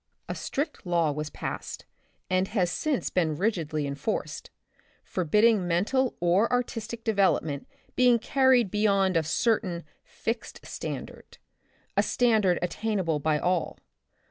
[0.27, 1.85] A strict law was passed,
[2.27, 4.49] and has since been rigidly enforced,
[5.03, 11.37] forbidding mental or artistic development being carried beyond a certain fixed standard,
[11.95, 13.77] a standard attainable by all.